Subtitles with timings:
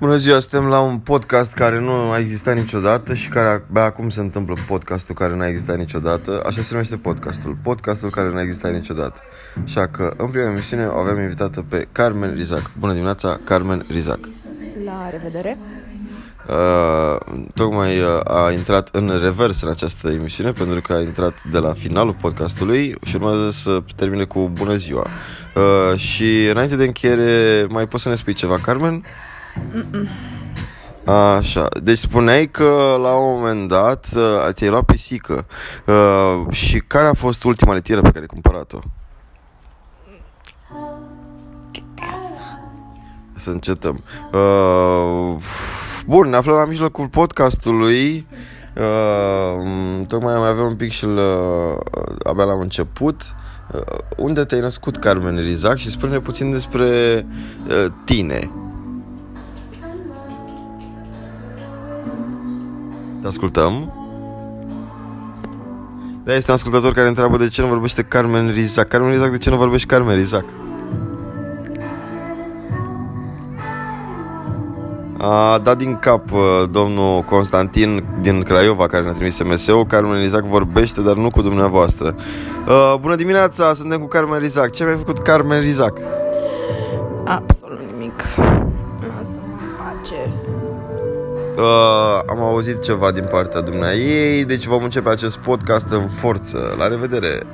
[0.00, 4.08] Bună ziua, suntem la un podcast care nu a existat niciodată și care abia acum
[4.08, 6.42] se întâmplă podcastul care nu a existat niciodată.
[6.46, 9.20] Așa se numește podcastul, podcastul care nu a existat niciodată.
[9.64, 12.70] Așa că în prima emisiune o avem invitată pe Carmen Rizac.
[12.78, 14.18] Bună dimineața, Carmen Rizac.
[14.84, 15.58] La revedere!
[16.48, 21.58] Uh, tocmai uh, a intrat în revers în această emisiune pentru că a intrat de
[21.58, 25.06] la finalul podcastului și urmează să termine cu bună ziua.
[25.54, 29.04] Uh, și înainte de încheiere, mai poți să ne spui ceva, Carmen?
[31.04, 35.46] Așa, deci spuneai că la un moment dat uh, ți-ai luat pisică
[35.86, 38.78] uh, și care a fost ultima letieră pe care ai cumpărat-o?
[43.36, 44.00] Să încetăm.
[44.32, 45.42] Uh,
[46.06, 48.26] bun, ne aflăm la mijlocul podcastului.
[48.76, 51.12] Uh, tocmai mai avem un pic și uh,
[52.22, 53.22] abia la început.
[53.72, 55.76] Uh, unde te-ai născut, Carmen Rizac?
[55.76, 56.86] Și spune puțin despre
[57.66, 58.50] uh, tine.
[63.20, 63.92] Te ascultăm.
[66.24, 68.88] Da, este un ascultător care întreabă de ce nu vorbește Carmen Rizac.
[68.88, 70.44] Carmen Rizac, de ce nu vorbești Carmen Rizac?
[75.22, 76.40] A dat din cap uh,
[76.70, 82.14] domnul Constantin din Craiova care ne-a trimis SMS-ul Carmen Rizac vorbește, dar nu cu dumneavoastră
[82.68, 85.98] uh, Bună dimineața, suntem cu Carmen Rizac Ce mi-ai făcut Carmen Rizac?
[87.24, 88.20] Absolut nimic.
[88.20, 90.32] Asta mă face.
[91.56, 96.74] Uh, am auzit ceva din partea dumneai ei, deci vom începe acest podcast în forță.
[96.78, 97.46] La revedere!